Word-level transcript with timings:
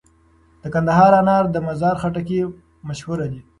د 0.61 0.63
کندهار 0.73 1.11
انار 1.21 1.43
او 1.47 1.53
د 1.53 1.57
مزار 1.67 1.95
خټکي 2.01 2.39
مشهور 2.87 3.19
دي. 3.31 3.41